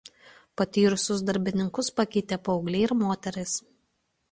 Patyrusius 0.61 1.21
darbininkus 1.27 1.93
pakeitė 2.01 2.41
paaugliai 2.49 2.83
ir 2.89 2.97
moterys. 3.05 3.57